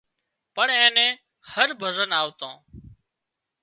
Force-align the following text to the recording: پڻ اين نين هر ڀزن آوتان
پڻ 0.55 0.67
اين 0.77 0.91
نين 0.97 1.11
هر 1.51 1.69
ڀزن 1.81 2.09
آوتان 2.21 2.55